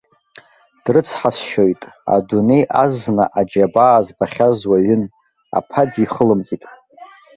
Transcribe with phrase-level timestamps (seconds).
[0.83, 1.81] Дрыцҳасшьоит,
[2.15, 5.03] адунеи азна аџьабаа збахьаз уаҩын,
[5.57, 6.63] аԥа дихылымҵит.